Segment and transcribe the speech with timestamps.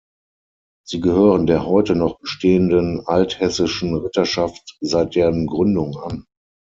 [0.83, 6.25] Sie gehören der heute noch bestehenden Althessischen Ritterschaft seit deren Gründung an.